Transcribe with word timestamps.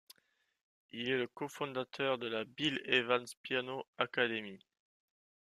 Il 0.93 1.09
est 1.09 1.17
le 1.19 1.27
cofondateur 1.27 2.17
de 2.17 2.25
la 2.25 2.43
Bill 2.43 2.81
Evans 2.85 3.27
Piano 3.43 3.83
Academy. 3.99 4.59